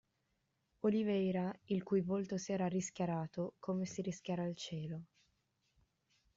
Oliveira, 0.79 1.53
il 1.65 1.83
cui 1.83 2.01
volto 2.01 2.35
si 2.39 2.51
era 2.51 2.65
rischiarato, 2.65 3.53
come 3.59 3.85
si 3.85 4.01
rischiara 4.01 4.47
il 4.47 4.55
cielo. 4.55 5.03